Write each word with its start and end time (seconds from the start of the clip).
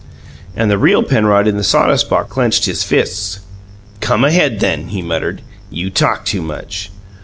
And 0.55 0.71
the 0.71 0.79
real 0.79 1.03
Penrod 1.03 1.45
in 1.47 1.57
the 1.57 1.63
sawdust 1.63 2.09
box 2.09 2.31
clenched 2.31 2.65
his 2.65 2.81
fists. 2.83 3.41
"Come 3.99 4.23
ahead, 4.25 4.59
then!" 4.59 4.87
he 4.87 5.03
muttered. 5.03 5.43
"You 5.69 5.91
talk 5.91 6.25
too 6.25 6.41
much!" 6.41 6.89